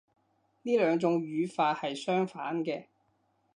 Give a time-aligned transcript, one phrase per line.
[0.63, 2.85] 呢兩種語法係相反嘅